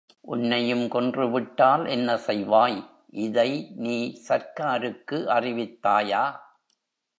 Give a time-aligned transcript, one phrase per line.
[0.21, 2.79] உன்னையும் கொன்றுவிட்டால் என்ன செய்வாய்,
[3.09, 3.49] இதை,
[3.75, 3.97] நீ
[4.29, 6.23] சர்க்காருக்கு அறிவித்தாயா?